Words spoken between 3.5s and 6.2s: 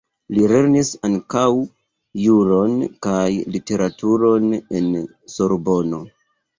literaturon en Sorbono.